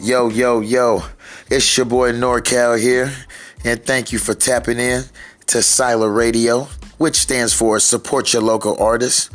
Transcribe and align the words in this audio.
Yo, 0.00 0.28
yo, 0.28 0.60
yo, 0.60 1.02
it's 1.50 1.76
your 1.76 1.84
boy 1.84 2.12
NorCal 2.12 2.80
here, 2.80 3.12
and 3.64 3.84
thank 3.84 4.12
you 4.12 4.20
for 4.20 4.32
tapping 4.32 4.78
in 4.78 5.02
to 5.46 5.58
SYLA 5.58 6.08
Radio, 6.08 6.68
which 6.98 7.16
stands 7.16 7.52
for 7.52 7.80
Support 7.80 8.32
Your 8.32 8.42
Local 8.42 8.80
Artists. 8.80 9.28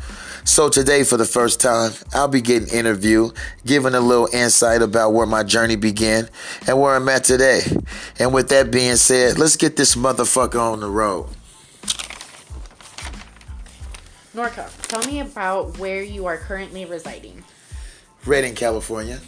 So, 0.44 0.70
today, 0.70 1.04
for 1.04 1.18
the 1.18 1.26
first 1.26 1.60
time, 1.60 1.92
I'll 2.14 2.28
be 2.28 2.40
getting 2.40 2.68
interviewed, 2.68 3.34
giving 3.66 3.92
a 3.94 4.00
little 4.00 4.26
insight 4.32 4.80
about 4.80 5.12
where 5.12 5.26
my 5.26 5.42
journey 5.42 5.76
began 5.76 6.30
and 6.66 6.80
where 6.80 6.96
I'm 6.96 7.10
at 7.10 7.24
today. 7.24 7.60
And 8.18 8.32
with 8.32 8.48
that 8.48 8.70
being 8.70 8.96
said, 8.96 9.38
let's 9.38 9.56
get 9.56 9.76
this 9.76 9.96
motherfucker 9.96 10.58
on 10.58 10.80
the 10.80 10.88
road. 10.88 11.26
Norco, 14.34 14.66
tell 14.88 15.04
me 15.12 15.20
about 15.20 15.76
where 15.76 16.02
you 16.02 16.24
are 16.24 16.38
currently 16.38 16.86
residing. 16.86 17.44
Redding, 18.24 18.54
California. 18.54 19.20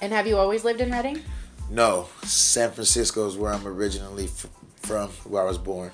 And 0.00 0.12
have 0.12 0.26
you 0.26 0.38
always 0.38 0.64
lived 0.64 0.80
in 0.80 0.90
Redding? 0.90 1.22
No, 1.70 2.08
San 2.22 2.70
Francisco 2.72 3.26
is 3.26 3.36
where 3.36 3.52
I'm 3.52 3.66
originally 3.66 4.24
f- 4.24 4.46
from, 4.76 5.08
where 5.24 5.42
I 5.42 5.46
was 5.46 5.58
born. 5.58 5.92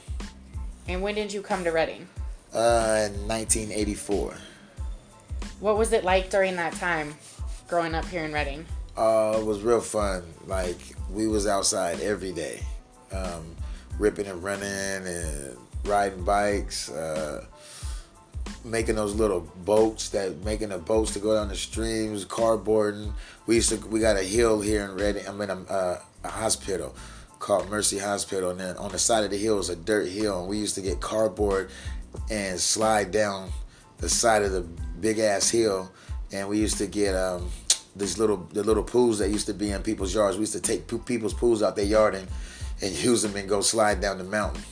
And 0.89 1.03
when 1.03 1.15
did 1.15 1.33
you 1.33 1.43
come 1.43 1.65
to 1.65 1.71
Redding? 1.71 2.09
Uh, 2.55 3.09
1984. 3.27 4.35
What 5.61 5.77
was 5.77 5.93
it 5.93 6.05
like 6.05 6.31
during 6.31 6.57
that 6.57 6.73
time 6.75 7.15
growing 7.69 7.95
up 7.95 8.05
here 8.07 8.25
in 8.25 8.33
Redding? 8.33 8.65
Uh, 8.97 9.37
it 9.39 9.45
was 9.45 9.63
real 9.63 9.81
fun. 9.81 10.23
Like 10.47 10.79
we 11.11 11.27
was 11.27 11.47
outside 11.47 12.01
every 12.01 12.33
day, 12.33 12.63
um, 13.13 13.45
ripping 13.99 14.27
and 14.27 14.43
running 14.43 14.67
and 15.07 15.57
riding 15.85 16.25
bikes, 16.25 16.91
uh, 16.91 17.45
making 18.65 18.97
those 18.97 19.15
little 19.15 19.41
boats 19.65 20.11
that 20.11 20.45
making 20.45 20.71
the 20.71 20.79
boats 20.79 21.13
to 21.13 21.19
go 21.19 21.35
down 21.35 21.49
the 21.49 21.57
streams, 21.57 22.25
cardboarding. 22.25 23.13
We 23.47 23.57
used 23.57 23.71
to 23.71 23.77
we 23.89 24.01
got 24.01 24.17
a 24.17 24.23
hill 24.23 24.61
here 24.61 24.85
in 24.85 24.97
Redding. 24.97 25.27
I'm 25.27 25.41
in 25.41 25.51
a, 25.51 25.55
uh, 25.55 26.01
a 26.25 26.29
hospital 26.29 26.95
called 27.39 27.69
Mercy 27.69 27.99
Hospital, 27.99 28.51
and 28.51 28.61
then 28.61 28.77
on 28.77 28.91
the 28.91 28.99
side 28.99 29.25
of 29.25 29.31
the 29.31 29.37
hill 29.37 29.59
is 29.59 29.69
a 29.69 29.77
dirt 29.77 30.09
hill, 30.09 30.41
and 30.41 30.49
we 30.49 30.59
used 30.59 30.75
to 30.75 30.81
get 30.81 31.01
cardboard 31.01 31.71
and 32.31 32.59
slide 32.59 33.11
down 33.11 33.51
the 33.99 34.09
side 34.09 34.43
of 34.43 34.53
the 34.53 34.63
big 35.01 35.19
ass 35.19 35.51
hill, 35.51 35.91
and 36.33 36.49
we 36.49 36.59
used 36.59 36.79
to 36.79 36.87
get 36.87 37.15
um, 37.15 37.49
these 37.95 38.19
little 38.19 38.39
the 38.53 38.63
little 38.63 38.83
pools 38.83 39.19
that 39.19 39.31
used 39.31 39.47
to 39.47 39.55
be 39.55 39.71
in 39.71 39.83
people's 39.83 40.15
yards. 40.15 40.37
We 40.37 40.43
used 40.43 40.55
to 40.55 40.61
take 40.61 40.87
people's 41.07 41.35
pools 41.35 41.63
out 41.63 41.77
their 41.77 41.85
yard 41.85 42.15
and 42.15 42.29
and 42.83 42.93
use 42.93 43.23
them 43.23 43.37
and 43.37 43.49
go 43.49 43.61
slide 43.61 44.01
down 44.01 44.19
the 44.19 44.25
mountain. 44.25 44.63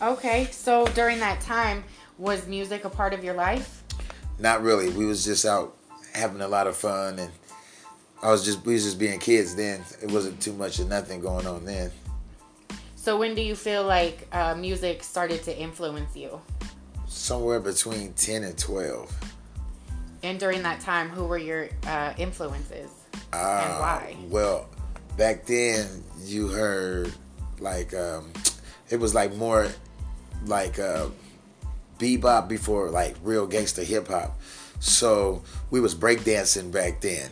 Okay, 0.00 0.48
so 0.50 0.86
during 0.88 1.20
that 1.20 1.40
time, 1.40 1.82
was 2.18 2.46
music 2.46 2.84
a 2.84 2.90
part 2.90 3.12
of 3.12 3.22
your 3.24 3.34
life? 3.34 3.82
Not 4.38 4.62
really. 4.62 4.90
We 4.90 5.06
was 5.06 5.24
just 5.24 5.44
out 5.44 5.76
having 6.12 6.40
a 6.40 6.48
lot 6.48 6.66
of 6.66 6.76
fun, 6.76 7.18
and 7.18 7.30
I 8.22 8.30
was 8.30 8.44
just 8.44 8.64
we 8.64 8.74
was 8.74 8.84
just 8.84 8.98
being 8.98 9.18
kids 9.18 9.54
then. 9.54 9.82
It 10.02 10.10
wasn't 10.10 10.40
too 10.40 10.52
much 10.52 10.78
of 10.78 10.88
nothing 10.88 11.20
going 11.20 11.46
on 11.46 11.64
then. 11.64 11.90
So 12.96 13.18
when 13.18 13.34
do 13.34 13.42
you 13.42 13.54
feel 13.54 13.84
like 13.84 14.26
uh, 14.32 14.54
music 14.54 15.04
started 15.04 15.42
to 15.44 15.56
influence 15.56 16.16
you? 16.16 16.40
Somewhere 17.06 17.60
between 17.60 18.12
ten 18.14 18.42
and 18.44 18.56
twelve. 18.58 19.14
And 20.22 20.40
during 20.40 20.62
that 20.62 20.80
time, 20.80 21.08
who 21.08 21.24
were 21.24 21.38
your 21.38 21.68
uh, 21.86 22.14
influences 22.18 22.90
and 23.14 23.22
Uh, 23.32 23.78
why? 23.78 24.16
Well, 24.28 24.68
back 25.16 25.46
then 25.46 26.02
you 26.24 26.48
heard 26.48 27.12
like 27.60 27.94
um, 27.94 28.32
it 28.90 28.98
was 28.98 29.14
like 29.14 29.34
more 29.36 29.68
like 30.46 30.78
uh, 30.78 31.06
bebop 31.98 32.48
before 32.48 32.90
like 32.90 33.16
real 33.22 33.46
gangster 33.46 33.82
hip 33.82 34.08
hop. 34.08 34.38
So 34.80 35.42
we 35.70 35.80
was 35.80 35.94
breakdancing 35.94 36.70
back 36.70 37.00
then, 37.00 37.30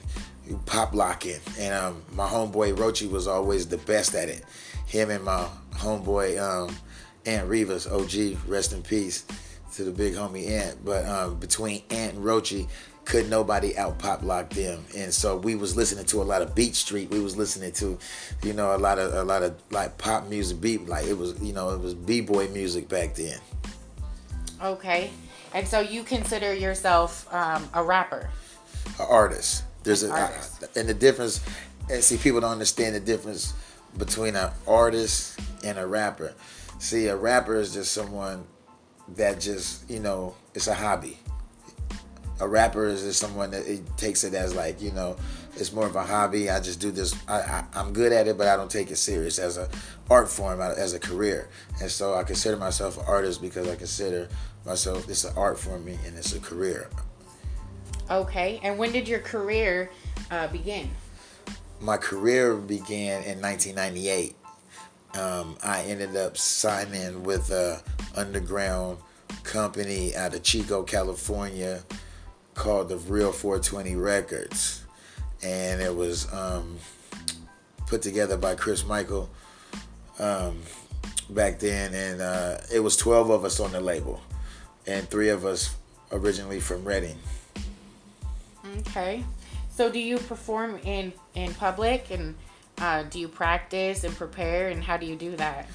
pop 0.67 0.95
locking, 0.95 1.41
and 1.59 1.75
um, 1.75 2.03
my 2.13 2.27
homeboy 2.27 2.77
Rochi 2.77 3.11
was 3.11 3.27
always 3.27 3.69
the 3.69 3.79
best 3.79 4.15
at 4.15 4.29
it. 4.29 4.45
Him 4.87 5.11
and 5.11 5.25
my 5.25 5.49
homeboy 5.73 6.41
um, 6.41 6.75
Ant 7.27 7.49
Rivas, 7.49 7.87
OG, 7.87 8.39
rest 8.49 8.73
in 8.73 8.83
peace 8.83 9.25
to 9.75 9.85
the 9.85 9.91
big 9.91 10.15
homie 10.15 10.49
Ant. 10.49 10.85
But 10.85 11.07
um, 11.07 11.39
between 11.39 11.83
Ant 11.91 12.15
and 12.15 12.25
Rochi, 12.25 12.69
could 13.05 13.29
nobody 13.29 13.77
out 13.77 13.99
pop 13.99 14.23
lock 14.23 14.51
them. 14.51 14.85
And 14.97 15.13
so 15.13 15.37
we 15.37 15.55
was 15.55 15.77
listening 15.77 16.05
to 16.07 16.23
a 16.23 16.25
lot 16.25 16.43
of 16.43 16.55
Beat 16.55 16.75
Street. 16.75 17.11
We 17.11 17.21
was 17.21 17.37
listening 17.37 17.73
to, 17.73 17.99
you 18.43 18.53
know, 18.53 18.75
a 18.75 18.79
lot 18.79 18.99
of 18.99 19.15
a 19.15 19.23
lot 19.23 19.43
of 19.43 19.55
like 19.71 19.99
pop 19.99 20.29
music 20.29 20.61
beat. 20.61 20.89
Like 20.89 21.07
it 21.07 21.17
was, 21.17 21.39
you 21.41 21.53
know, 21.53 21.71
it 21.71 21.81
was 21.81 21.95
b 21.95 22.21
boy 22.21 22.49
music 22.49 22.89
back 22.89 23.15
then. 23.15 23.39
Okay, 24.63 25.11
and 25.53 25.67
so 25.67 25.81
you 25.81 26.03
consider 26.03 26.55
yourself 26.55 27.33
um, 27.33 27.69
a 27.75 27.83
rapper? 27.83 28.31
An 28.99 29.07
artist. 29.09 29.65
There's 29.83 30.03
a 30.03 30.11
Artist. 30.11 30.65
and 30.77 30.89
the 30.89 30.95
difference. 30.95 31.41
And 31.91 32.03
see, 32.03 32.17
people 32.17 32.41
don't 32.41 32.53
understand 32.53 32.95
the 32.95 33.01
difference 33.01 33.53
between 33.99 34.37
an 34.37 34.51
artist 34.67 35.39
and 35.63 35.79
a 35.79 35.87
rapper. 35.87 36.35
See, 36.79 37.07
a 37.07 37.17
rapper 37.17 37.57
is 37.57 37.75
just 37.75 37.93
someone 37.93 38.45
that 39.17 39.41
just 39.41 39.89
you 39.91 40.01
know 40.01 40.35
it's 40.55 40.67
a 40.67 40.75
hobby. 40.75 41.19
A 42.41 42.49
rapper 42.49 42.87
is 42.87 43.03
just 43.03 43.21
someone 43.21 43.51
that 43.53 43.67
it 43.67 43.83
takes 43.97 44.25
it 44.25 44.35
as 44.35 44.55
like 44.55 44.81
you 44.81 44.91
know 44.93 45.17
it's 45.57 45.73
more 45.73 45.87
of 45.87 45.97
a 45.97 46.03
hobby. 46.03 46.51
I 46.51 46.61
just 46.61 46.81
do 46.81 46.91
this. 46.91 47.15
I, 47.29 47.41
I 47.41 47.65
I'm 47.75 47.93
good 47.93 48.13
at 48.13 48.27
it, 48.29 48.37
but 48.37 48.49
I 48.49 48.57
don't 48.57 48.71
take 48.71 48.91
it 48.91 48.97
serious 48.97 49.39
as 49.39 49.57
a 49.57 49.69
art 50.11 50.29
form, 50.29 50.61
as 50.61 50.93
a 50.95 51.01
career. 51.01 51.49
And 51.81 51.91
so 51.91 52.15
I 52.15 52.25
consider 52.25 52.57
myself 52.57 52.99
an 52.99 53.05
artist 53.07 53.41
because 53.41 53.69
I 53.69 53.77
consider 53.77 54.29
myself 54.65 55.09
it's 55.09 55.25
an 55.25 55.35
art 55.37 55.59
for 55.59 55.79
me 55.79 55.99
and 56.07 56.17
it's 56.17 56.35
a 56.35 56.41
career. 56.41 56.89
Okay, 58.11 58.61
and 58.63 58.79
when 58.79 58.93
did 58.93 59.09
your 59.09 59.21
career 59.21 59.91
uh, 60.31 60.49
begin? 60.49 60.91
my 61.85 61.99
career 61.99 62.55
began 62.55 63.23
in 63.25 63.41
1998. 63.43 64.35
Um, 65.15 65.57
I 65.63 65.83
ended 65.83 66.17
up 66.17 66.37
signing 66.37 67.23
with 67.23 67.51
a 67.51 67.83
underground 68.17 68.99
company 69.43 70.17
out 70.17 70.35
of 70.35 70.43
Chico, 70.43 70.83
California, 70.83 71.83
called 72.55 72.89
the 72.89 72.97
Real 72.97 73.33
420 73.33 73.97
Records, 73.97 74.84
and 75.45 75.81
it 75.81 75.95
was 75.95 76.33
um, 76.33 76.79
put 77.87 78.03
together 78.03 78.37
by 78.37 78.55
Chris 78.55 78.85
Michael 78.87 79.29
um, 80.19 80.61
back 81.31 81.59
then, 81.59 81.95
and 81.95 82.21
uh, 82.21 82.59
it 82.73 82.81
was 82.81 82.97
12 82.97 83.31
of 83.31 83.45
us 83.45 83.61
on 83.61 83.73
the 83.73 83.81
label, 83.81 84.21
and 84.87 85.09
three 85.09 85.29
of 85.29 85.45
us 85.45 85.77
originally 86.13 86.61
from 86.61 86.85
Redding. 86.85 87.19
Okay. 88.79 89.25
So 89.71 89.91
do 89.91 89.99
you 89.99 90.19
perform 90.19 90.79
in 90.85 91.13
in 91.35 91.53
public 91.55 92.11
and 92.11 92.37
uh, 92.79 93.03
do 93.05 93.19
you 93.19 93.29
practice 93.29 94.05
and 94.05 94.15
prepare 94.15 94.69
and 94.69 94.83
how 94.83 94.97
do 94.97 95.07
you 95.07 95.17
do 95.17 95.37
that? 95.37 95.69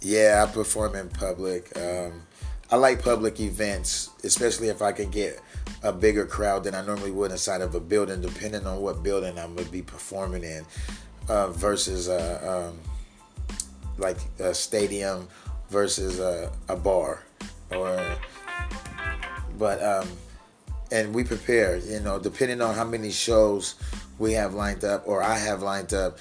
Yeah, 0.00 0.44
I 0.46 0.52
perform 0.52 0.94
in 0.94 1.08
public. 1.08 1.76
Um, 1.76 2.22
I 2.70 2.76
like 2.76 3.02
public 3.02 3.40
events, 3.40 4.10
especially 4.24 4.68
if 4.68 4.82
I 4.82 4.92
can 4.92 5.10
get 5.10 5.40
a 5.82 5.92
bigger 5.92 6.26
crowd 6.26 6.64
than 6.64 6.74
I 6.74 6.84
normally 6.84 7.10
would 7.10 7.30
inside 7.30 7.60
of 7.60 7.74
a 7.74 7.80
building, 7.80 8.20
depending 8.20 8.66
on 8.66 8.80
what 8.80 9.02
building 9.02 9.38
I'm 9.38 9.54
gonna 9.54 9.68
be 9.68 9.82
performing 9.82 10.44
in, 10.44 10.64
uh, 11.28 11.48
versus 11.48 12.08
uh, 12.08 12.70
um, 12.72 12.78
like 13.98 14.18
a 14.38 14.54
stadium 14.54 15.28
versus 15.70 16.20
a, 16.20 16.50
a 16.68 16.76
bar, 16.76 17.22
or 17.70 18.16
but 19.58 19.82
um, 19.82 20.08
and 20.90 21.14
we 21.14 21.24
prepare. 21.24 21.78
You 21.78 22.00
know, 22.00 22.18
depending 22.18 22.60
on 22.60 22.74
how 22.74 22.84
many 22.84 23.10
shows 23.10 23.76
we 24.18 24.32
have 24.34 24.54
lined 24.54 24.84
up 24.84 25.04
or 25.06 25.22
I 25.22 25.38
have 25.38 25.62
lined 25.62 25.94
up, 25.94 26.18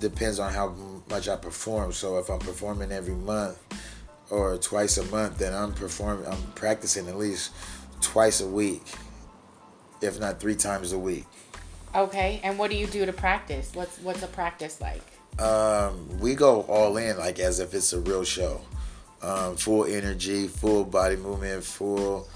depends 0.00 0.38
on 0.38 0.52
how 0.52 0.74
much 1.08 1.28
I 1.28 1.36
perform. 1.36 1.92
So 1.92 2.18
if 2.18 2.28
I'm 2.28 2.40
performing 2.40 2.92
every 2.92 3.14
month 3.14 3.58
or 4.30 4.56
twice 4.56 4.98
a 4.98 5.04
month, 5.04 5.38
then 5.38 5.54
I'm 5.54 5.72
performing. 5.72 6.26
I'm 6.26 6.42
practicing 6.54 7.08
at 7.08 7.16
least 7.16 7.52
twice 8.00 8.40
a 8.40 8.46
week, 8.46 8.82
if 10.00 10.18
not 10.20 10.40
three 10.40 10.56
times 10.56 10.92
a 10.92 10.98
week. 10.98 11.24
Okay. 11.94 12.40
And 12.44 12.58
what 12.58 12.70
do 12.70 12.76
you 12.76 12.86
do 12.86 13.06
to 13.06 13.12
practice? 13.12 13.70
What's 13.74 13.98
what's 13.98 14.22
a 14.22 14.26
practice 14.26 14.80
like? 14.80 15.02
Um, 15.38 16.18
we 16.18 16.34
go 16.34 16.62
all 16.62 16.96
in 16.96 17.18
like 17.18 17.38
as 17.38 17.60
if 17.60 17.74
it's 17.74 17.92
a 17.92 18.00
real 18.00 18.24
show. 18.24 18.60
Um, 19.22 19.56
full 19.56 19.84
energy, 19.84 20.46
full 20.46 20.84
body 20.84 21.16
movement, 21.16 21.64
full. 21.64 22.28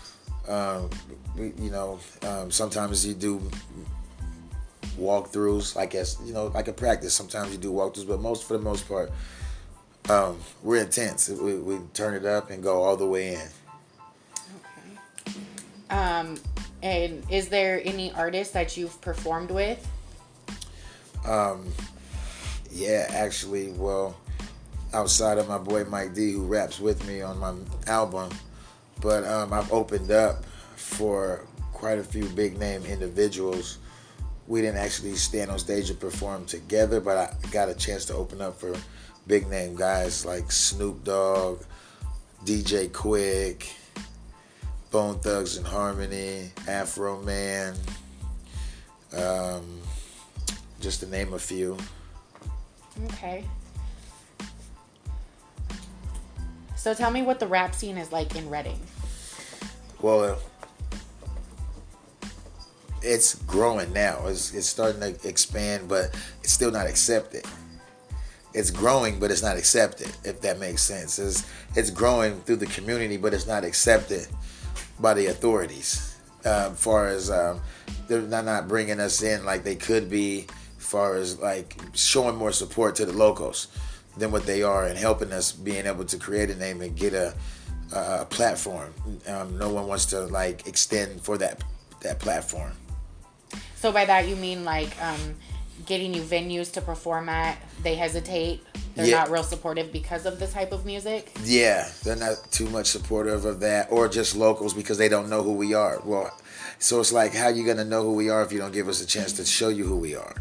Um, 0.49 0.91
you 1.37 1.71
know, 1.71 2.01
um, 2.23 2.51
sometimes 2.51 3.07
you 3.07 3.15
do 3.15 3.41
walkthroughs, 4.99 5.77
like 5.77 5.95
as 5.95 6.19
you 6.25 6.33
know, 6.33 6.47
like 6.47 6.69
a 6.69 6.73
practice. 6.73 7.15
Sometimes 7.15 7.53
you 7.53 7.59
do 7.59 7.73
walkthroughs, 7.73 8.09
but 8.09 8.21
most 8.21 8.45
for 8.47 8.55
the 8.55 8.63
most 8.63 8.89
part, 8.89 9.11
um, 10.09 10.39
we're 10.63 10.83
intense. 10.83 11.29
We, 11.29 11.57
we 11.57 11.79
turn 11.95 12.15
it 12.15 12.25
up 12.25 12.51
and 12.51 12.63
go 12.63 12.83
all 12.83 12.97
the 12.97 13.07
way 13.07 13.35
in. 13.35 13.49
Um, 15.91 16.37
and 16.83 17.23
is 17.31 17.49
there 17.49 17.83
any 17.85 18.13
artist 18.13 18.53
that 18.55 18.77
you've 18.77 19.01
performed 19.01 19.51
with? 19.51 19.87
Um, 21.27 21.67
yeah, 22.71 23.07
actually, 23.11 23.73
well, 23.73 24.17
outside 24.95 25.39
of 25.39 25.49
my 25.49 25.59
boy 25.59 25.85
Mike 25.85 26.15
D, 26.15 26.33
who 26.33 26.47
raps 26.47 26.81
with 26.81 27.07
me 27.07 27.21
on 27.21 27.39
my 27.39 27.55
album, 27.87 28.31
but 29.01 29.25
um, 29.25 29.53
I've 29.53 29.71
opened 29.73 30.11
up 30.11 30.45
for 30.77 31.47
quite 31.73 31.99
a 31.99 32.05
few 32.05 32.25
big 32.31 32.59
name 32.59 32.85
individuals 32.87 33.79
we 34.51 34.61
didn't 34.61 34.79
actually 34.79 35.15
stand 35.15 35.49
on 35.49 35.61
stage 35.61 35.91
and 35.91 36.01
perform 36.01 36.45
together, 36.45 37.01
but 37.01 37.17
I 37.17 37.49
got 37.53 37.69
a 37.69 37.75
chance 37.75 38.05
to 38.07 38.15
open 38.15 38.41
up 38.41 38.59
for 38.59 38.75
big 39.29 39.49
name 39.49 39.77
guys 39.77 40.27
like 40.27 40.51
Snoop 40.51 41.05
Dogg, 41.05 41.63
DJ 42.45 42.91
Quik, 42.91 43.73
Bone 44.91 45.21
Thugs-n-Harmony, 45.21 46.51
Afroman, 46.67 47.77
um, 49.17 49.81
just 50.81 51.01
to 51.01 51.07
name 51.07 51.33
a 51.33 51.39
few. 51.39 51.77
Okay. 53.07 53.45
So 56.75 56.93
tell 56.95 57.11
me 57.11 57.23
what 57.23 57.39
the 57.39 57.47
rap 57.47 57.75
scene 57.75 57.99
is 57.99 58.11
like 58.11 58.35
in 58.35 58.51
Redding. 58.51 58.81
Well, 60.01 60.39
it's 63.03 63.35
growing 63.45 63.93
now. 63.93 64.27
It's, 64.27 64.53
it's 64.55 64.67
starting 64.67 65.01
to 65.01 65.29
expand, 65.29 65.89
but 65.89 66.11
it's 66.43 66.53
still 66.53 66.71
not 66.71 66.87
accepted. 66.87 67.45
It's 68.55 68.71
growing, 68.71 69.21
but 69.21 69.31
it's 69.31 69.43
not 69.43 69.57
accepted. 69.57 70.11
If 70.25 70.41
that 70.41 70.59
makes 70.59 70.83
sense, 70.83 71.21
it's 71.21 71.47
it's 71.77 71.91
growing 71.91 72.41
through 72.41 72.57
the 72.57 72.67
community, 72.67 73.17
but 73.17 73.33
it's 73.33 73.47
not 73.47 73.63
accepted 73.63 74.27
by 75.01 75.15
the 75.15 75.27
authorities. 75.27 76.17
Uh, 76.45 76.71
far 76.71 77.09
as 77.09 77.31
um, 77.31 77.61
they're 78.09 78.23
not, 78.23 78.45
not 78.45 78.67
bringing 78.67 78.99
us 78.99 79.23
in 79.23 79.45
like 79.45 79.63
they 79.63 79.77
could 79.77 80.09
be, 80.09 80.47
far 80.79 81.17
as 81.17 81.39
like 81.39 81.77
showing 81.95 82.37
more 82.37 82.53
support 82.53 82.97
to 82.97 83.05
the 83.05 83.13
locals 83.13 83.69
than 84.17 84.31
what 84.31 84.47
they 84.47 84.63
are, 84.63 84.87
and 84.87 84.97
helping 84.99 85.33
us 85.33 85.53
being 85.53 85.87
able 85.87 86.05
to 86.05 86.17
create 86.17 86.51
a 86.51 86.57
name 86.57 86.81
and 86.81 86.97
get 86.97 87.13
a 87.13 87.35
a 87.93 88.25
platform. 88.25 88.93
Um, 89.27 89.59
no 89.59 89.69
one 89.71 89.87
wants 89.87 90.07
to 90.07 90.21
like 90.21 90.67
extend 90.67 91.21
for 91.21 91.37
that 91.39 91.63
that 92.01 92.19
platform. 92.19 92.73
So 93.77 93.93
by 93.93 94.05
that 94.05 94.29
you 94.29 94.37
mean 94.37 94.65
like 94.65 94.91
um, 95.03 95.35
getting 95.87 96.15
you 96.15 96.23
venues 96.23 96.73
to 96.73 96.81
perform 96.81 97.29
at? 97.29 97.59
They 97.83 97.95
hesitate. 97.95 98.63
They're 98.95 99.07
Yeah. 99.07 99.19
not 99.19 99.31
real 99.31 99.43
supportive 99.45 99.93
because 99.93 100.27
of 100.27 100.39
the 100.39 100.47
type 100.47 100.73
of 100.73 100.85
music. 100.85 101.33
Yeah, 101.45 101.89
they're 102.03 102.17
not 102.17 102.51
too 102.51 102.69
much 102.71 102.89
supportive 102.89 103.45
of 103.45 103.61
that, 103.61 103.89
or 103.91 104.09
just 104.09 104.35
locals 104.37 104.75
because 104.75 104.99
they 104.99 105.09
don't 105.09 105.29
know 105.29 105.43
who 105.43 105.53
we 105.53 105.75
are. 105.75 106.01
Well, 106.05 106.31
so 106.79 107.01
it's 107.01 107.13
like, 107.13 107.35
how 107.35 107.47
are 107.47 107.51
you 107.53 107.65
gonna 107.65 107.85
know 107.85 108.03
who 108.03 108.15
we 108.15 108.29
are 108.31 108.43
if 108.43 108.53
you 108.53 108.59
don't 108.59 108.73
give 108.73 108.89
us 108.89 109.01
a 109.01 109.07
chance 109.07 109.33
to 109.35 109.45
show 109.45 109.69
you 109.69 109.85
who 109.85 109.97
we 109.97 110.15
are? 110.15 110.35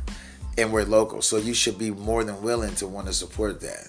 And 0.57 0.73
we're 0.73 0.83
local, 0.83 1.21
so 1.21 1.37
you 1.37 1.53
should 1.53 1.77
be 1.77 1.91
more 1.91 2.23
than 2.23 2.41
willing 2.41 2.75
to 2.75 2.87
want 2.87 3.07
to 3.07 3.13
support 3.13 3.61
that. 3.61 3.87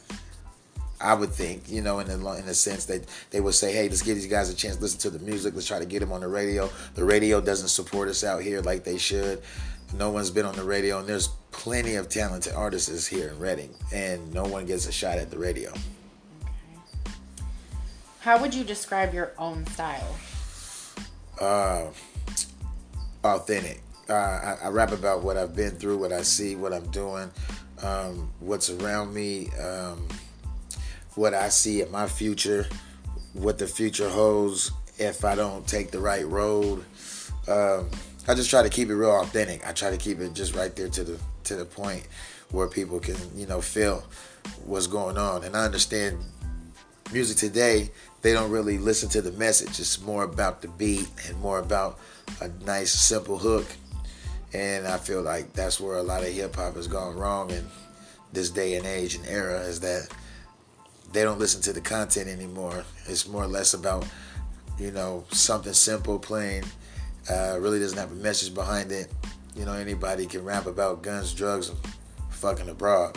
I 1.03 1.15
would 1.15 1.31
think, 1.33 1.63
you 1.67 1.81
know, 1.81 1.99
in 1.99 2.09
the 2.09 2.33
in 2.35 2.45
the 2.45 2.55
sense 2.55 2.85
that 2.85 3.05
they 3.31 3.41
would 3.41 3.55
say, 3.55 3.73
"Hey, 3.73 3.89
let's 3.89 4.03
give 4.03 4.17
these 4.17 4.27
guys 4.27 4.51
a 4.51 4.55
chance. 4.55 4.79
Listen 4.81 5.01
to 5.01 5.11
the 5.11 5.19
music. 5.19 5.55
Let's 5.55 5.67
try 5.67 5.79
to 5.79 5.87
get 5.87 6.01
them 6.01 6.13
on 6.13 6.21
the 6.21 6.29
radio." 6.29 6.69
The 6.95 7.05
radio 7.05 7.41
doesn't 7.41 7.69
support 7.69 8.09
us 8.11 8.23
out 8.23 8.43
here 8.43 8.61
like 8.61 8.85
they 8.85 8.99
should. 8.99 9.41
No 9.95 10.11
one's 10.11 10.31
been 10.31 10.47
on 10.47 10.55
the 10.55 10.65
radio, 10.65 10.99
and 10.99 11.09
there's 11.09 11.29
plenty 11.51 11.97
of 11.97 12.09
talented 12.09 12.53
artists 12.55 13.07
here 13.07 13.29
in 13.29 13.39
Redding, 13.39 13.75
and 13.93 14.33
no 14.33 14.45
one 14.45 14.67
gets 14.67 14.87
a 14.87 14.93
shot 14.93 15.19
at 15.19 15.31
the 15.31 15.39
radio. 15.39 15.73
How 18.21 18.41
would 18.41 18.55
you 18.55 18.65
describe 18.65 19.15
your 19.15 19.33
own 19.39 19.67
style? 19.67 20.17
uh, 21.41 21.87
authentic. 23.25 23.83
Uh, 24.09 24.13
I, 24.13 24.59
I 24.65 24.69
rap 24.69 24.93
about 24.93 25.23
what 25.23 25.37
I've 25.37 25.57
been 25.57 25.73
through, 25.73 25.99
what 25.99 26.13
I 26.13 26.23
see, 26.23 26.57
what 26.57 26.73
I'm 26.73 26.91
doing, 26.91 27.31
um, 27.83 28.31
what's 28.41 28.71
around 28.71 29.15
me, 29.15 29.49
um, 29.63 30.07
what 31.15 31.33
I 31.35 31.49
see 31.49 31.81
at 31.81 31.91
my 31.91 32.07
future, 32.07 32.67
what 33.33 33.59
the 33.59 33.67
future 33.67 34.09
holds 34.09 34.73
if 34.99 35.25
I 35.25 35.35
don't 35.35 35.67
take 35.67 35.91
the 35.91 36.01
right 36.01 36.27
road. 36.27 36.85
Um, 37.49 37.91
I 38.29 38.35
just 38.35 38.51
try 38.51 38.63
to 38.63 38.69
keep 38.69 38.89
it 38.89 38.95
real 38.95 39.11
authentic. 39.11 39.67
I 39.67 39.73
try 39.73 39.91
to 39.91 39.97
keep 39.97 40.21
it 40.21 40.35
just 40.35 40.55
right 40.55 40.75
there 40.75 40.89
to 40.89 41.05
the 41.05 41.19
to 41.45 41.57
the 41.57 41.65
point 41.65 42.07
where 42.51 42.67
people 42.67 43.01
can 43.01 43.17
you 43.35 43.47
know 43.47 43.61
feel 43.61 44.05
what's 44.65 44.87
going 44.87 45.17
on. 45.17 45.45
And 45.45 45.57
I 45.57 45.65
understand 45.65 46.19
music 47.13 47.39
today, 47.39 47.91
they 48.23 48.33
don't 48.33 48.51
really 48.51 48.79
listen 48.79 49.09
to 49.11 49.23
the 49.23 49.33
message. 49.33 49.81
It's 49.81 50.01
more 50.01 50.25
about 50.25 50.63
the 50.63 50.69
beat 50.69 51.09
and 51.27 51.39
more 51.41 51.59
about 51.59 51.99
a 52.41 52.49
nice, 52.65 52.93
simple 52.93 53.39
hook. 53.39 53.67
And 54.53 54.87
I 54.87 54.99
feel 54.99 55.23
like 55.23 55.53
that's 55.53 55.81
where 55.81 55.97
a 55.97 56.03
lot 56.03 56.23
of 56.23 56.29
hip 56.29 56.57
hop 56.57 56.75
has 56.75 56.89
gone 56.89 57.17
wrong 57.17 57.51
in 57.51 57.65
this 58.33 58.51
day 58.51 58.75
and 58.75 58.87
age 58.87 59.15
and 59.15 59.27
era 59.27 59.61
is 59.61 59.81
that 59.81 60.09
they 61.13 61.23
don't 61.23 61.39
listen 61.39 61.61
to 61.63 61.73
the 61.73 61.81
content 61.81 62.29
anymore. 62.29 62.85
It's 63.07 63.27
more 63.27 63.45
or 63.45 63.49
less 63.49 63.75
about, 63.75 64.07
you 64.79 64.91
know, 64.91 65.25
something 65.31 65.73
simple, 65.73 66.19
plain, 66.19 66.65
uh, 67.29 67.59
really 67.61 67.79
doesn't 67.79 67.99
have 67.99 68.13
a 68.13 68.17
message 68.17 68.55
behind 68.55 68.93
it. 68.93 69.13
You 69.55 69.65
know, 69.65 69.73
anybody 69.73 70.27
can 70.27 70.45
rap 70.45 70.67
about 70.67 71.03
guns, 71.03 71.35
drugs, 71.35 71.69
and 71.69 71.79
fucking 72.31 72.69
abroad. 72.69 73.17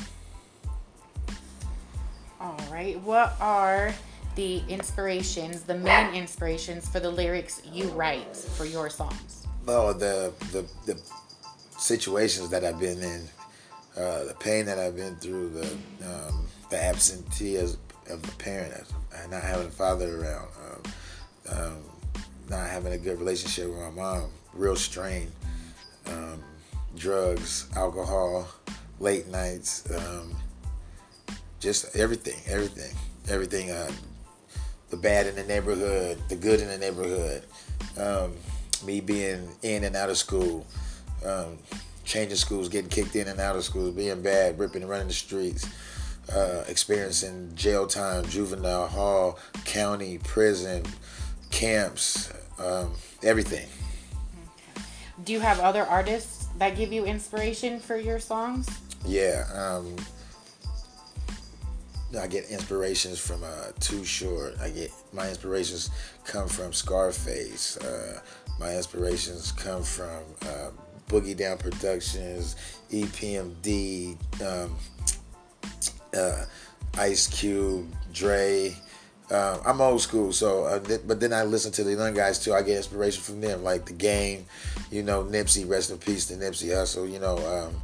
All 2.40 2.60
right. 2.72 3.00
What 3.02 3.36
are 3.40 3.94
the 4.36 4.62
inspirations, 4.68 5.62
the 5.62 5.76
main 5.76 6.14
inspirations 6.14 6.90
for 6.90 7.00
the 7.00 7.10
lyrics 7.10 7.62
you 7.72 7.88
write 7.90 8.36
for 8.36 8.66
your 8.66 8.90
songs? 8.90 9.48
Oh, 9.68 9.94
the 9.94 10.34
the 10.52 10.68
the 10.86 11.00
situations 11.78 12.50
that 12.50 12.66
I've 12.66 12.80
been 12.80 13.02
in, 13.02 13.30
uh, 13.96 14.26
the 14.26 14.36
pain 14.40 14.66
that 14.66 14.80
I've 14.80 14.96
been 14.96 15.16
through, 15.18 15.50
the 15.52 15.68
um, 16.06 16.46
the 16.70 16.84
absenteeism 16.84 17.80
of 18.10 18.22
the 18.22 18.32
parent, 18.34 18.74
and 19.16 19.32
not 19.32 19.44
having 19.44 19.68
a 19.68 19.72
father 19.72 20.22
around, 20.22 20.48
um, 20.66 21.58
um, 21.58 21.78
not 22.54 22.70
having 22.70 22.94
a 22.94 22.98
good 22.98 23.18
relationship 23.18 23.68
with 23.68 23.80
my 23.80 23.90
mom, 23.90 24.30
real 24.54 24.76
strain, 24.76 25.32
um, 26.06 26.44
drugs, 26.96 27.68
alcohol, 27.76 28.48
late 29.00 29.28
nights, 29.28 29.90
um, 29.92 30.36
just 31.60 31.96
everything, 31.96 32.40
everything, 32.48 32.96
everything. 33.28 33.72
Uh, 33.72 33.92
the 34.90 34.98
bad 34.98 35.26
in 35.26 35.36
the 35.36 35.44
neighborhood, 35.46 36.22
the 36.30 36.36
good 36.36 36.60
in 36.62 36.68
the 36.68 36.78
neighborhood, 36.78 37.44
um, 37.98 38.34
me 38.86 39.02
being 39.02 39.50
in 39.64 39.84
and 39.84 39.96
out 39.96 40.12
of 40.12 40.18
school, 40.18 40.68
um, 41.26 41.58
changing 42.06 42.38
schools, 42.38 42.70
getting 42.70 42.90
kicked 42.90 43.16
in 43.16 43.28
and 43.28 43.40
out 43.40 43.56
of 43.56 43.64
schools, 43.64 43.96
being 43.96 44.22
bad, 44.22 44.60
ripping 44.60 44.84
and 44.84 44.92
running 44.92 45.08
the 45.08 45.14
streets, 45.14 45.68
uh, 46.32 46.64
experiencing 46.68 47.52
jail 47.56 47.88
time, 47.88 48.24
juvenile 48.26 48.88
hall, 48.88 49.40
county, 49.66 50.20
prison, 50.20 50.84
camps, 51.50 52.32
um, 52.60 52.92
everything. 53.24 53.68
Do 55.24 55.34
you 55.34 55.40
have 55.40 55.60
other 55.60 55.84
artists 55.84 56.48
that 56.58 56.76
give 56.76 56.92
you 56.92 57.06
inspiration 57.06 57.80
for 57.80 57.98
your 57.98 58.20
songs? 58.20 58.68
Yeah, 59.06 59.46
um, 59.54 59.96
I 62.20 62.28
get 62.28 62.50
inspirations 62.50 63.20
from 63.20 63.44
uh, 63.44 63.72
Too 63.80 64.04
Short. 64.04 64.56
I 64.60 64.70
get 64.70 64.92
my 65.14 65.30
inspirations 65.30 65.90
come 66.26 66.48
from 66.48 66.74
Scarface. 66.74 67.78
Uh, 67.78 68.20
my 68.60 68.76
inspirations 68.76 69.52
come 69.52 69.84
from 69.84 70.24
uh, 70.44 70.70
Boogie 71.08 71.36
Down 71.36 71.58
Productions, 71.58 72.56
EPMD, 72.92 74.18
um, 74.42 74.76
uh, 76.16 76.46
Ice 76.98 77.28
Cube, 77.28 77.92
Dre. 78.14 78.76
Um, 79.34 79.60
I'm 79.66 79.82
old 79.82 80.00
school, 80.00 80.32
so 80.32 80.66
uh, 80.66 80.80
th- 80.80 81.02
but 81.08 81.20
then 81.20 81.34
I 81.34 81.44
listen 81.44 81.72
to 81.72 81.84
the 81.84 81.96
young 81.96 82.14
guys 82.14 82.38
too. 82.38 82.54
I 82.54 82.62
get 82.62 82.78
inspiration 82.78 83.24
from 83.24 83.42
them, 83.42 83.64
like 83.64 83.86
the 83.86 83.94
Game, 83.94 84.46
you 84.92 85.02
know, 85.02 85.24
Nipsey, 85.24 85.68
rest 85.68 85.90
in 85.90 85.98
peace 85.98 86.28
to 86.28 86.36
Nipsey 86.36 86.70
Hussle. 86.70 87.12
You 87.12 87.18
know, 87.18 87.38
um, 87.38 87.82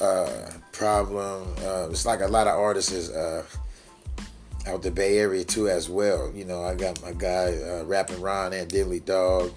uh, 0.00 0.50
Problem. 0.72 1.54
Uh, 1.64 1.88
it's 1.90 2.04
like 2.04 2.20
a 2.20 2.26
lot 2.26 2.46
of 2.46 2.58
artists 2.58 3.08
uh, 3.08 3.42
out 4.66 4.82
the 4.82 4.90
Bay 4.90 5.18
Area 5.18 5.44
too, 5.44 5.68
as 5.68 5.88
well. 5.88 6.30
You 6.34 6.44
know, 6.44 6.62
I 6.62 6.74
got 6.74 7.00
my 7.02 7.12
guy 7.12 7.54
uh, 7.56 7.84
rapping 7.84 8.20
Ron 8.20 8.52
and 8.52 8.70
Diddley 8.70 9.02
Dog. 9.02 9.50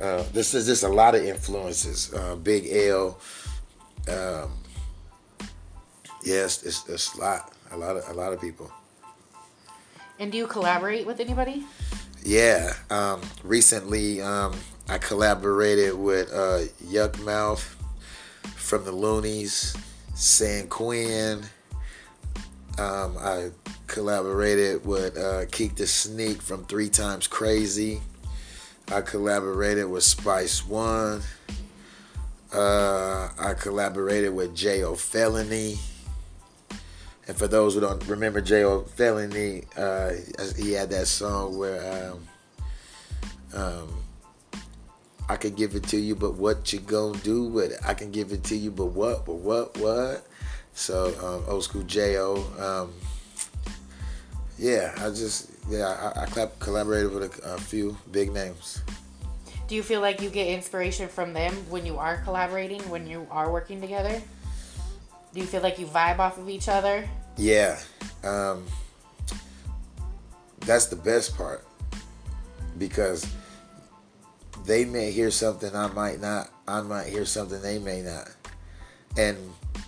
Uh, 0.00 0.24
this 0.32 0.54
is 0.54 0.64
just 0.66 0.84
a 0.84 0.88
lot 0.88 1.14
of 1.14 1.22
influences. 1.22 2.14
Big 2.42 2.66
L. 2.70 3.18
Um, 4.08 4.52
yes, 6.24 6.62
it's, 6.62 6.88
it's 6.88 7.14
a 7.16 7.20
lot, 7.20 7.52
a 7.72 7.76
lot 7.76 7.96
of 7.98 8.08
a 8.08 8.14
lot 8.14 8.32
of 8.32 8.40
people. 8.40 8.70
And 10.20 10.30
do 10.30 10.36
you 10.36 10.46
collaborate 10.46 11.06
with 11.06 11.18
anybody? 11.18 11.64
Yeah. 12.22 12.74
Um, 12.90 13.22
recently, 13.42 14.20
um, 14.20 14.54
I 14.86 14.98
collaborated 14.98 15.94
with 15.94 16.30
uh, 16.30 16.66
Yukmouth 16.84 17.74
from 18.54 18.84
the 18.84 18.92
Luniz, 18.92 19.74
San 20.14 20.68
Quinn. 20.68 21.44
Um, 22.78 23.16
I 23.18 23.50
collaborated 23.86 24.84
with 24.84 25.16
uh, 25.16 25.46
Keak 25.46 25.76
da 25.76 25.86
Sneak 25.86 26.42
from 26.42 26.64
Three 26.66 26.90
Times 26.90 27.26
Crazy. 27.26 28.02
I 28.92 29.00
collaborated 29.00 29.88
with 29.88 30.02
Spice 30.02 30.66
One. 30.66 31.22
Uh, 32.52 33.30
I 33.38 33.54
collaborated 33.54 34.34
with 34.34 34.54
J.O. 34.54 34.96
Felony. 34.96 35.78
And 37.30 37.38
for 37.38 37.46
those 37.46 37.74
who 37.74 37.80
don't 37.80 38.04
remember 38.08 38.40
J.O. 38.40 38.80
Felony, 38.80 39.62
uh, 39.76 40.14
he 40.56 40.72
had 40.72 40.90
that 40.90 41.06
song 41.06 41.56
where 41.56 42.10
um, 42.10 42.26
um, 43.54 43.94
I 45.28 45.36
can 45.36 45.54
give 45.54 45.76
it 45.76 45.84
to 45.84 45.96
you, 45.96 46.16
but 46.16 46.34
what 46.34 46.72
you 46.72 46.80
gonna 46.80 47.16
do 47.18 47.44
with 47.44 47.70
it? 47.70 47.78
I 47.86 47.94
can 47.94 48.10
give 48.10 48.32
it 48.32 48.42
to 48.46 48.56
you, 48.56 48.72
but 48.72 48.86
what, 48.86 49.26
but 49.26 49.36
what, 49.36 49.78
what? 49.78 50.26
So 50.74 51.14
um, 51.22 51.44
old 51.46 51.62
school 51.62 51.84
Jo. 51.84 52.44
Um, 52.58 52.92
yeah, 54.58 54.92
I 54.96 55.10
just 55.10 55.50
yeah 55.68 56.12
I, 56.16 56.24
I 56.24 56.48
collaborated 56.58 57.12
with 57.12 57.38
a, 57.44 57.54
a 57.54 57.58
few 57.58 57.96
big 58.10 58.32
names. 58.32 58.82
Do 59.68 59.76
you 59.76 59.84
feel 59.84 60.00
like 60.00 60.20
you 60.20 60.30
get 60.30 60.48
inspiration 60.48 61.08
from 61.08 61.32
them 61.32 61.54
when 61.68 61.86
you 61.86 61.96
are 61.96 62.16
collaborating, 62.22 62.80
when 62.90 63.06
you 63.06 63.24
are 63.30 63.52
working 63.52 63.80
together? 63.80 64.20
Do 65.32 65.38
you 65.38 65.46
feel 65.46 65.62
like 65.62 65.78
you 65.78 65.86
vibe 65.86 66.18
off 66.18 66.36
of 66.38 66.48
each 66.48 66.68
other? 66.68 67.08
Yeah. 67.40 67.80
Um, 68.22 68.64
that's 70.60 70.86
the 70.86 70.96
best 70.96 71.36
part 71.38 71.66
because 72.76 73.26
they 74.66 74.84
may 74.84 75.10
hear 75.10 75.30
something 75.30 75.74
I 75.74 75.86
might 75.88 76.20
not. 76.20 76.50
I 76.68 76.82
might 76.82 77.06
hear 77.06 77.24
something 77.24 77.62
they 77.62 77.78
may 77.78 78.02
not. 78.02 78.28
And 79.16 79.38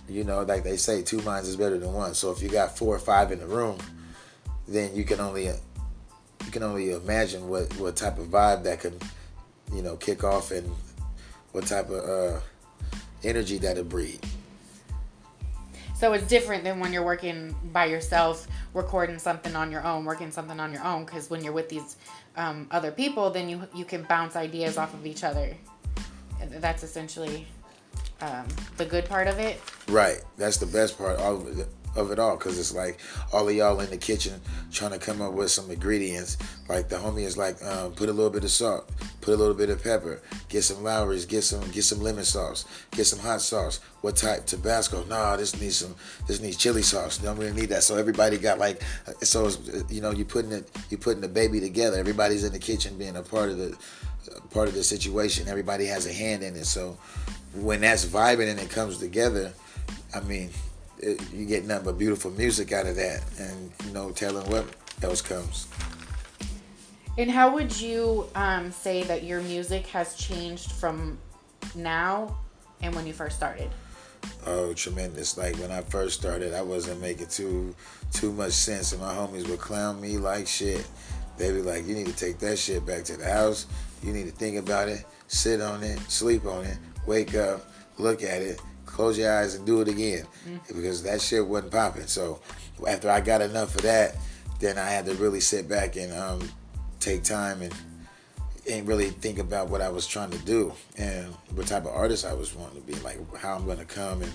you 0.09 0.23
know, 0.23 0.41
like 0.41 0.63
they 0.63 0.77
say, 0.77 1.03
two 1.03 1.21
minds 1.21 1.47
is 1.47 1.55
better 1.55 1.77
than 1.77 1.93
one. 1.93 2.15
So 2.15 2.31
if 2.31 2.41
you 2.41 2.49
got 2.49 2.77
four 2.77 2.95
or 2.95 2.99
five 2.99 3.31
in 3.31 3.39
the 3.39 3.47
room, 3.47 3.77
then 4.67 4.95
you 4.95 5.03
can 5.03 5.19
only 5.19 5.45
you 5.45 6.51
can 6.51 6.63
only 6.63 6.91
imagine 6.91 7.47
what 7.47 7.71
what 7.77 7.95
type 7.95 8.17
of 8.17 8.27
vibe 8.27 8.63
that 8.63 8.79
could 8.79 8.99
you 9.71 9.81
know, 9.81 9.95
kick 9.95 10.23
off 10.23 10.51
and 10.51 10.69
what 11.51 11.65
type 11.65 11.89
of 11.89 12.03
uh, 12.03 12.39
energy 13.23 13.57
that'll 13.57 13.83
breed. 13.83 14.19
So 15.95 16.13
it's 16.13 16.27
different 16.27 16.63
than 16.63 16.79
when 16.79 16.91
you're 16.91 17.05
working 17.05 17.55
by 17.71 17.85
yourself, 17.85 18.47
recording 18.73 19.19
something 19.19 19.55
on 19.55 19.71
your 19.71 19.85
own, 19.85 20.05
working 20.05 20.31
something 20.31 20.59
on 20.59 20.73
your 20.73 20.83
own. 20.83 21.05
Because 21.05 21.29
when 21.29 21.43
you're 21.43 21.53
with 21.53 21.69
these 21.69 21.95
um, 22.35 22.67
other 22.71 22.91
people, 22.91 23.29
then 23.29 23.47
you 23.47 23.67
you 23.73 23.85
can 23.85 24.03
bounce 24.03 24.35
ideas 24.35 24.77
off 24.77 24.93
of 24.93 25.05
each 25.05 25.23
other. 25.23 25.55
That's 26.49 26.83
essentially 26.83 27.47
um, 28.21 28.47
the 28.77 28.85
good 28.85 29.05
part 29.05 29.27
of 29.27 29.39
it. 29.39 29.61
Right. 29.87 30.21
That's 30.37 30.57
the 30.57 30.65
best 30.65 30.97
part. 30.97 31.19
All 31.19 31.45
of 31.95 32.11
it 32.11 32.19
all 32.19 32.37
because 32.37 32.57
it's 32.59 32.73
like 32.73 32.99
all 33.31 33.47
of 33.47 33.55
y'all 33.55 33.79
in 33.79 33.89
the 33.89 33.97
kitchen 33.97 34.39
trying 34.71 34.91
to 34.91 34.99
come 34.99 35.21
up 35.21 35.33
with 35.33 35.51
some 35.51 35.69
ingredients. 35.69 36.37
Like 36.69 36.89
the 36.89 36.95
homie 36.95 37.23
is 37.23 37.37
like, 37.37 37.63
um, 37.63 37.91
put 37.93 38.09
a 38.09 38.13
little 38.13 38.31
bit 38.31 38.43
of 38.43 38.51
salt, 38.51 38.89
put 39.21 39.33
a 39.33 39.37
little 39.37 39.53
bit 39.53 39.69
of 39.69 39.83
pepper, 39.83 40.21
get 40.49 40.63
some 40.63 40.83
Lawry's, 40.83 41.25
get 41.25 41.43
some 41.43 41.69
get 41.71 41.83
some 41.83 42.01
lemon 42.01 42.23
sauce, 42.23 42.65
get 42.91 43.05
some 43.05 43.19
hot 43.19 43.41
sauce. 43.41 43.79
What 44.01 44.15
type? 44.15 44.45
Tabasco? 44.45 45.03
Nah, 45.05 45.37
this 45.37 45.59
needs 45.59 45.77
some. 45.77 45.95
This 46.27 46.41
needs 46.41 46.57
chili 46.57 46.81
sauce. 46.81 47.21
No, 47.21 47.33
we 47.33 47.49
need 47.51 47.69
that. 47.69 47.83
So 47.83 47.95
everybody 47.95 48.37
got 48.37 48.59
like, 48.59 48.81
so 49.21 49.49
you 49.89 50.01
know, 50.01 50.11
you 50.11 50.25
putting 50.25 50.51
it, 50.51 50.69
you 50.89 50.97
putting 50.97 51.21
the 51.21 51.27
baby 51.27 51.59
together. 51.59 51.97
Everybody's 51.97 52.43
in 52.43 52.51
the 52.51 52.59
kitchen 52.59 52.97
being 52.97 53.15
a 53.15 53.23
part 53.23 53.49
of 53.49 53.57
the 53.57 53.77
part 54.51 54.67
of 54.67 54.73
the 54.73 54.83
situation. 54.83 55.47
Everybody 55.47 55.85
has 55.85 56.05
a 56.05 56.13
hand 56.13 56.43
in 56.43 56.55
it. 56.55 56.65
So 56.65 56.97
when 57.53 57.81
that's 57.81 58.05
vibing 58.05 58.49
and 58.49 58.59
it 58.59 58.69
comes 58.69 58.97
together, 58.97 59.53
I 60.13 60.19
mean, 60.21 60.49
it, 61.03 61.33
you 61.33 61.45
get 61.45 61.65
nothing 61.65 61.85
but 61.85 61.97
beautiful 61.97 62.31
music 62.31 62.71
out 62.71 62.85
of 62.85 62.95
that, 62.95 63.23
and 63.39 63.71
you 63.85 63.91
know, 63.91 64.11
telling 64.11 64.49
what 64.49 64.65
else 65.01 65.21
comes. 65.21 65.67
And 67.17 67.29
how 67.29 67.53
would 67.53 67.79
you 67.79 68.27
um, 68.33 68.71
say 68.71 69.03
that 69.03 69.23
your 69.23 69.41
music 69.41 69.85
has 69.87 70.15
changed 70.15 70.71
from 70.71 71.19
now 71.75 72.35
and 72.81 72.93
when 72.95 73.05
you 73.05 73.13
first 73.13 73.35
started? 73.35 73.69
Oh, 74.45 74.73
tremendous! 74.73 75.37
Like 75.37 75.57
when 75.57 75.71
I 75.71 75.81
first 75.81 76.19
started, 76.19 76.53
I 76.53 76.61
wasn't 76.61 77.01
making 77.01 77.27
too 77.27 77.75
too 78.11 78.31
much 78.31 78.53
sense, 78.53 78.91
and 78.93 79.01
my 79.01 79.13
homies 79.13 79.47
would 79.49 79.59
clown 79.59 79.99
me 79.99 80.17
like 80.17 80.47
shit. 80.47 80.87
They'd 81.37 81.51
be 81.51 81.61
like, 81.61 81.85
"You 81.85 81.95
need 81.95 82.07
to 82.07 82.15
take 82.15 82.39
that 82.39 82.57
shit 82.57 82.85
back 82.85 83.03
to 83.05 83.17
the 83.17 83.25
house. 83.25 83.67
You 84.01 84.13
need 84.13 84.25
to 84.25 84.31
think 84.31 84.57
about 84.57 84.89
it, 84.89 85.05
sit 85.27 85.61
on 85.61 85.83
it, 85.83 85.99
sleep 86.09 86.45
on 86.45 86.65
it, 86.65 86.77
wake 87.05 87.35
up, 87.35 87.65
look 87.97 88.23
at 88.23 88.41
it, 88.41 88.61
close 88.93 89.17
your 89.17 89.35
eyes 89.35 89.55
and 89.55 89.65
do 89.65 89.81
it 89.81 89.87
again 89.87 90.25
mm-hmm. 90.47 90.75
because 90.75 91.03
that 91.03 91.21
shit 91.21 91.45
wasn't 91.45 91.71
popping. 91.71 92.07
So 92.07 92.39
after 92.87 93.09
I 93.09 93.19
got 93.19 93.41
enough 93.41 93.75
of 93.75 93.81
that, 93.81 94.15
then 94.59 94.77
I 94.77 94.89
had 94.89 95.05
to 95.07 95.13
really 95.15 95.39
sit 95.39 95.67
back 95.67 95.95
and 95.95 96.13
um, 96.13 96.49
take 96.99 97.23
time 97.23 97.61
and 97.61 97.73
and 98.69 98.87
really 98.87 99.09
think 99.09 99.39
about 99.39 99.67
what 99.67 99.81
I 99.81 99.89
was 99.89 100.07
trying 100.07 100.29
to 100.29 100.37
do 100.37 100.71
and 100.97 101.25
what 101.53 101.67
type 101.67 101.83
of 101.83 101.89
artist 101.89 102.25
I 102.25 102.33
was 102.33 102.55
wanting 102.55 102.81
to 102.81 102.87
be, 102.87 102.93
like 103.01 103.17
how 103.35 103.55
I'm 103.55 103.67
gonna 103.67 103.83
come 103.83 104.21
and 104.21 104.31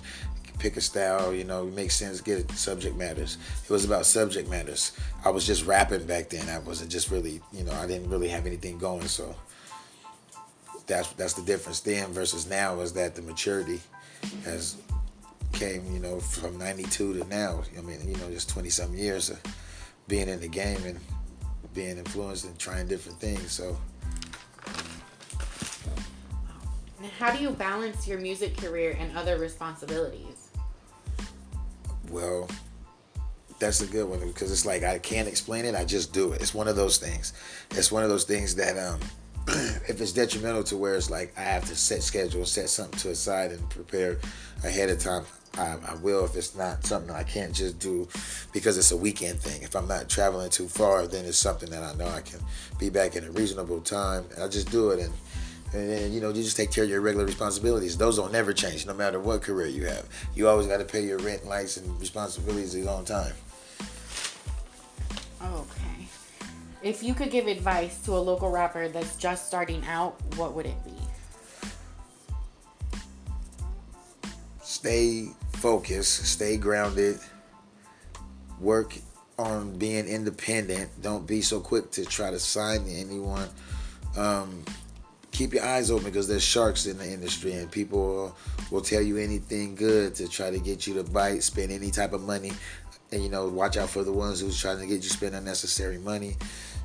pick 0.59 0.77
a 0.77 0.83
style, 0.83 1.33
you 1.33 1.45
know, 1.45 1.65
make 1.65 1.91
sense, 1.91 2.21
get 2.21 2.41
it 2.41 2.51
subject 2.53 2.95
matters. 2.95 3.39
It 3.65 3.71
was 3.71 3.87
about 3.87 4.05
subject 4.05 4.51
matters. 4.51 4.93
I 5.25 5.31
was 5.31 5.47
just 5.47 5.65
rapping 5.65 6.05
back 6.05 6.29
then. 6.29 6.47
I 6.51 6.59
wasn't 6.59 6.91
just 6.91 7.11
really, 7.11 7.41
you 7.53 7.65
know, 7.65 7.73
I 7.73 7.87
didn't 7.87 8.11
really 8.11 8.29
have 8.29 8.45
anything 8.45 8.77
going. 8.77 9.09
So 9.09 9.35
that's 10.87 11.11
that's 11.13 11.35
the 11.35 11.43
difference 11.43 11.81
then 11.81 12.13
versus 12.13 12.49
now 12.49 12.81
is 12.81 12.93
that 12.95 13.15
the 13.15 13.23
maturity 13.23 13.81
has 14.45 14.77
came, 15.53 15.85
you 15.93 15.99
know, 15.99 16.21
from 16.21 16.59
92 16.59 17.19
to 17.19 17.29
now. 17.29 17.63
I 17.77 17.81
mean, 17.81 18.01
you 18.07 18.17
know, 18.17 18.31
just 18.31 18.49
20 18.51 18.71
some 18.71 18.95
years 18.95 19.31
of 19.31 19.41
being 20.07 20.29
in 20.29 20.41
the 20.41 20.49
game 20.49 20.83
and 20.85 20.99
being 21.75 21.99
influenced 21.99 22.45
and 22.45 22.59
trying 22.59 22.89
different 22.89 23.21
things. 23.21 23.53
So. 23.53 23.77
How 27.19 27.33
do 27.33 27.43
you 27.43 27.51
balance 27.51 28.07
your 28.07 28.21
music 28.21 28.57
career 28.57 28.97
and 28.99 29.17
other 29.17 29.39
responsibilities? 29.39 30.51
Well, 32.11 32.49
that's 33.59 33.81
a 33.81 33.87
good 33.87 34.09
one 34.09 34.21
because 34.21 34.53
it's 34.53 34.65
like 34.65 34.83
I 34.83 34.99
can't 34.99 35.29
explain 35.29 35.65
it. 35.65 35.75
I 35.75 35.85
just 35.85 36.13
do 36.13 36.33
it. 36.33 36.41
It's 36.41 36.55
one 36.55 36.69
of 36.69 36.77
those 36.77 36.99
things. 36.99 37.33
It's 37.73 37.91
one 37.91 38.03
of 38.03 38.09
those 38.09 38.25
things 38.25 38.55
that 38.57 38.79
um, 38.79 39.01
if 39.89 40.01
it's 40.01 40.13
detrimental 40.13 40.63
to 40.65 40.77
where 40.77 40.95
it's 40.95 41.11
like 41.11 41.33
I 41.39 41.43
have 41.43 41.65
to 41.67 41.77
set 41.77 42.03
schedule, 42.03 42.45
set 42.45 42.69
something 42.69 42.99
to 43.01 43.11
aside, 43.11 43.51
and 43.51 43.71
prepare 43.71 44.19
ahead 44.63 44.91
of 44.91 44.99
time, 44.99 45.25
I, 45.57 45.77
I, 45.87 45.95
will. 45.97 46.25
If 46.27 46.37
it's 46.37 46.55
not 46.55 46.85
something 46.85 47.11
I 47.11 47.23
can't 47.23 47.55
just 47.55 47.79
do 47.79 48.09
because 48.53 48.77
it's 48.77 48.91
a 48.91 48.97
weekend 48.97 49.41
thing. 49.41 49.63
If 49.63 49.75
I'm 49.75 49.89
not 49.89 50.09
traveling 50.11 50.51
too 50.51 50.69
far, 50.69 51.07
then 51.07 51.25
it's 51.25 51.39
something 51.39 51.71
that 51.71 51.83
I 51.83 51.95
know 51.95 52.09
I 52.09 52.21
can 52.21 52.41
be 52.79 52.91
back 52.91 53.17
in 53.17 53.25
a 53.25 53.31
reasonable 53.31 53.81
time. 53.81 54.25
I 54.41 54.49
just 54.49 54.71
do 54.71 54.91
it 54.91 55.01
and. 55.01 55.13
And 55.75 55.91
then, 55.91 56.13
you 56.15 56.23
know, 56.23 56.29
you 56.29 56.43
just 56.43 56.57
take 56.57 56.73
care 56.73 56.85
of 56.85 56.89
your 56.89 57.03
regular 57.03 57.27
responsibilities. 57.27 57.99
Those 57.99 58.17
don't 58.17 58.33
never 58.33 58.55
change, 58.55 58.87
no 58.87 58.95
matter 58.95 59.21
what 59.21 59.43
career 59.43 59.67
you 59.67 59.85
have. 59.85 60.09
You 60.35 60.49
always 60.49 60.67
got 60.67 60.79
to 60.79 60.85
pay 60.87 61.05
your 61.05 61.19
rent, 61.19 61.45
lights, 61.45 61.77
and 61.77 62.01
responsibilities 62.01 62.87
on 62.87 63.05
time. 63.05 63.35
If 66.83 67.03
you 67.03 67.13
could 67.13 67.31
give 67.31 67.49
advice 67.49 67.99
to 68.03 68.13
a 68.13 68.21
local 68.21 68.51
rapper 68.51 68.89
that's 68.89 69.17
just 69.17 69.49
starting 69.49 69.85
out, 69.87 70.17
what 70.37 70.55
would 70.55 70.67
it 70.67 70.77
be? 70.85 70.93
Stay 74.63 75.29
focused, 75.55 76.25
stay 76.27 76.57
grounded, 76.57 77.19
work 78.61 78.95
on 79.39 79.77
being 79.77 80.07
independent. 80.07 80.91
Don't 81.03 81.27
be 81.27 81.43
so 81.43 81.59
quick 81.59 81.91
to 81.93 82.05
try 82.05 82.31
to 82.31 82.39
sign 82.39 82.87
anyone. 82.89 83.49
Um, 84.17 84.65
keep 85.33 85.55
your 85.55 85.65
eyes 85.65 85.91
open 85.91 86.07
because 86.07 86.29
there's 86.29 86.45
sharks 86.45 86.87
in 86.87 86.99
the 86.99 87.13
industry 87.13 87.55
and 87.55 87.71
people 87.71 88.37
will 88.71 88.83
tell 88.83 89.03
you 89.03 89.17
anything 89.17 89.75
good 89.75 90.15
to 90.17 90.29
try 90.29 90.51
to 90.51 90.59
get 90.59 90.87
you 90.87 90.95
to 90.95 91.05
bite, 91.05 91.43
spend 91.43 91.73
any 91.73 91.91
type 91.91 92.13
of 92.13 92.23
money. 92.23 92.53
And 93.11 93.23
you 93.23 93.29
know, 93.29 93.49
watch 93.49 93.77
out 93.77 93.91
for 93.91 94.05
the 94.05 94.13
ones 94.13 94.41
who's 94.41 94.61
trying 94.61 94.79
to 94.79 94.87
get 94.87 95.03
you 95.03 95.09
spend 95.09 95.35
unnecessary 95.35 95.99
money. 95.99 96.37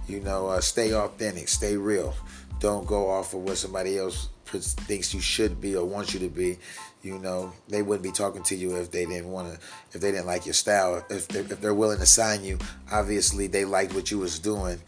You 0.08 0.20
know, 0.20 0.48
uh, 0.48 0.62
stay 0.62 0.94
authentic, 0.94 1.48
stay 1.48 1.78
real. 1.78 2.14
Don't 2.60 2.86
go 2.86 3.10
off 3.10 3.34
of 3.34 3.42
what 3.42 3.58
somebody 3.58 3.98
else 3.98 4.30
thinks 4.46 5.14
you 5.14 5.20
should 5.20 5.60
be 5.60 5.76
or 5.76 5.86
wants 5.86 6.14
you 6.14 6.20
to 6.22 6.30
be. 6.30 6.58
You 7.02 7.20
know, 7.20 7.52
they 7.68 7.82
wouldn't 7.82 8.04
be 8.04 8.12
talking 8.12 8.44
to 8.44 8.56
you 8.56 8.78
if 8.78 8.90
they 8.92 9.06
didn't 9.06 9.30
want 9.30 9.54
to, 9.54 9.60
if 9.92 10.00
they 10.00 10.12
didn't 10.12 10.28
like 10.28 10.46
your 10.46 10.54
style. 10.54 11.06
If 11.10 11.28
they're, 11.28 11.42
if 11.42 11.60
they're 11.60 11.74
willing 11.74 12.00
to 12.00 12.06
sign 12.06 12.44
you, 12.44 12.58
obviously 12.92 13.48
they 13.48 13.66
liked 13.66 13.94
what 13.94 14.10
you 14.10 14.20
was 14.20 14.40
doing 14.40 14.80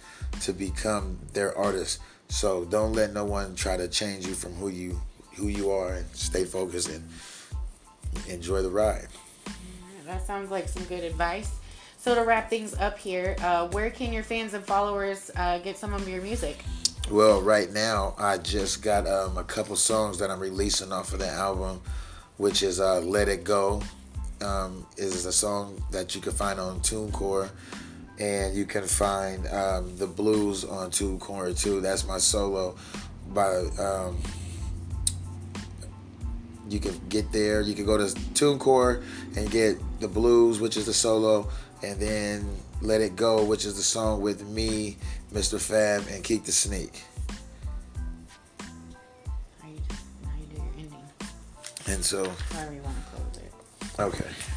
to 0.41 0.53
become 0.53 1.19
their 1.33 1.57
artist. 1.57 1.99
So 2.29 2.63
don't 2.65 2.93
let 2.93 3.13
no 3.13 3.25
one 3.25 3.55
try 3.55 3.75
to 3.75 3.87
change 3.87 4.25
you 4.25 4.33
from 4.33 4.53
who 4.53 4.69
you 4.69 5.01
who 5.35 5.47
you 5.49 5.69
are, 5.69 5.95
and 5.95 6.05
stay 6.15 6.45
focused 6.45 6.87
and 6.87 7.03
enjoy 8.29 8.61
the 8.61 8.69
ride. 8.69 9.07
That 10.05 10.25
sounds 10.25 10.51
like 10.51 10.69
some 10.69 10.83
good 10.83 11.03
advice. 11.03 11.51
So 11.97 12.13
to 12.13 12.21
wrap 12.21 12.49
things 12.49 12.75
up 12.75 12.99
here, 12.99 13.35
uh, 13.41 13.67
where 13.69 13.89
can 13.89 14.13
your 14.13 14.21
fans 14.21 14.53
and 14.53 14.63
followers 14.63 15.31
uh, 15.35 15.57
get 15.59 15.77
some 15.77 15.93
of 15.93 16.07
your 16.07 16.21
music? 16.21 16.63
Well, 17.09 17.41
right 17.41 17.71
now 17.71 18.13
I 18.19 18.37
just 18.37 18.83
got 18.83 19.07
um, 19.07 19.37
a 19.37 19.43
couple 19.43 19.75
songs 19.75 20.19
that 20.19 20.29
I'm 20.29 20.39
releasing 20.39 20.91
off 20.91 21.11
of 21.13 21.19
the 21.19 21.29
album, 21.29 21.81
which 22.37 22.61
is 22.61 22.79
uh, 22.79 22.99
"Let 22.99 23.27
It 23.29 23.43
Go." 23.43 23.81
Um, 24.41 24.85
is 24.97 25.25
a 25.25 25.31
song 25.31 25.81
that 25.91 26.13
you 26.13 26.21
can 26.21 26.33
find 26.33 26.59
on 26.59 26.81
TuneCore, 26.81 27.49
and 28.19 28.55
you 28.55 28.65
can 28.65 28.83
find 28.83 29.47
um, 29.47 29.97
the 29.97 30.05
blues 30.05 30.65
on 30.65 30.91
TuneCore 30.91 31.59
too. 31.59 31.81
That's 31.81 32.05
my 32.05 32.19
solo 32.19 32.75
by 33.33 33.65
you 36.69 36.79
can 36.79 36.99
get 37.09 37.31
there. 37.31 37.61
You 37.61 37.75
can 37.75 37.85
go 37.85 37.97
to 37.97 38.05
TuneCore 38.05 39.03
and 39.35 39.49
get 39.49 39.77
the 39.99 40.07
blues, 40.07 40.59
which 40.59 40.77
is 40.77 40.85
the 40.85 40.93
solo, 40.93 41.49
and 41.83 41.99
then 41.99 42.49
Let 42.81 43.01
It 43.01 43.15
Go, 43.15 43.43
which 43.43 43.65
is 43.65 43.75
the 43.75 43.83
song 43.83 44.21
with 44.21 44.47
me, 44.47 44.97
Mr. 45.33 45.59
Fab, 45.59 46.07
and 46.09 46.23
Keak 46.23 46.45
da 46.45 46.51
Sneak. 46.51 47.03
And 51.87 52.03
so. 52.03 52.27
However 52.51 52.73
you 52.73 52.81
want 52.81 52.97
to 52.97 53.11
close 53.11 53.37
it. 53.37 53.99
Okay. 53.99 54.54